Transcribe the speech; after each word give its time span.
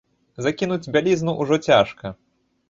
Закінуць 0.45 0.91
бялізну 0.95 1.35
ўжо 1.43 1.61
цяжка. 1.69 2.15